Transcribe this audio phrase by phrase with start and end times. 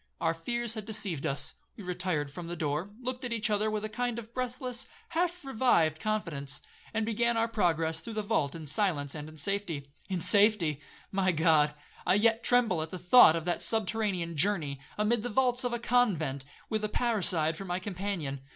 [0.19, 3.85] Our fears had deceived us; we retired from the door, looked at each other with
[3.85, 6.59] a kind of breathless, half revived confidence,
[6.91, 9.85] and began our progress through the vault in silence and in safety.
[10.09, 10.81] In safety!
[11.11, 11.75] my God!
[12.03, 15.77] I yet tremble at the thought of that subterranean journey, amid the vaults of a
[15.77, 18.41] convent, with a parricide for my companion.